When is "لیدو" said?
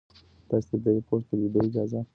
1.41-1.59